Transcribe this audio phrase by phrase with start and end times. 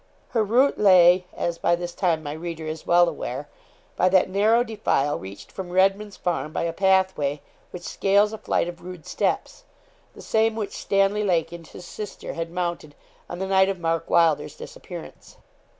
[0.29, 3.47] Her route lay, as by this time my reader is well aware,
[3.95, 7.39] by that narrow defile reached from Redman's Farm by a pathway
[7.69, 9.63] which scales a flight of rude steps,
[10.15, 12.95] the same which Stanley Lake and his sister had mounted
[13.29, 15.37] on the night of Mark Wylder's disappearance.